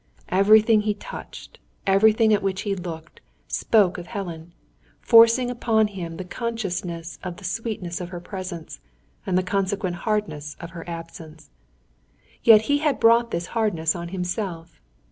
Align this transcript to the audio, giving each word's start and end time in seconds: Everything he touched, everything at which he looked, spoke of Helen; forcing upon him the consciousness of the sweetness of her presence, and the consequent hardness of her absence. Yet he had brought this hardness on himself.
Everything 0.29 0.81
he 0.81 0.95
touched, 0.95 1.59
everything 1.85 2.33
at 2.33 2.41
which 2.41 2.61
he 2.61 2.73
looked, 2.75 3.21
spoke 3.47 3.99
of 3.99 4.07
Helen; 4.07 4.51
forcing 4.99 5.51
upon 5.51 5.85
him 5.89 6.17
the 6.17 6.25
consciousness 6.25 7.19
of 7.21 7.37
the 7.37 7.43
sweetness 7.43 8.01
of 8.01 8.09
her 8.09 8.19
presence, 8.19 8.79
and 9.27 9.37
the 9.37 9.43
consequent 9.43 9.97
hardness 9.97 10.57
of 10.59 10.71
her 10.71 10.89
absence. 10.89 11.51
Yet 12.41 12.61
he 12.63 12.79
had 12.79 12.99
brought 12.99 13.29
this 13.29 13.45
hardness 13.53 13.95
on 13.95 14.07
himself. 14.07 14.81